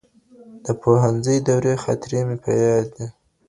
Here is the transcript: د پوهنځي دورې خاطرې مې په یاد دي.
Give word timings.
د 0.63 0.67
پوهنځي 0.81 1.37
دورې 1.47 1.73
خاطرې 1.83 2.21
مې 2.27 2.37
په 2.43 2.49
یاد 2.63 2.85
دي. 2.95 3.07